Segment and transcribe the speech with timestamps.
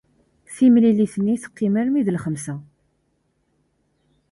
[0.55, 2.55] Timlilit-nni teqqim armi d lxemsa.